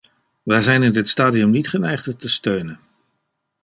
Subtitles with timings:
[0.43, 2.79] Wij zijn in dit stadium niet geneigd het te steunen.